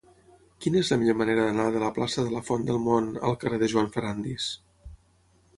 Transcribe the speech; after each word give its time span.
Quina 0.65 0.79
és 0.85 0.87
la 0.93 0.97
millor 1.01 1.17
manera 1.19 1.43
d'anar 1.47 1.67
de 1.75 1.83
la 1.83 1.91
plaça 1.99 2.25
de 2.29 2.33
la 2.37 2.43
Font 2.49 2.65
del 2.71 2.81
Mont 2.89 3.13
al 3.29 3.39
carrer 3.45 3.63
de 3.65 3.71
Joan 3.75 3.93
Ferrándiz? 3.99 4.49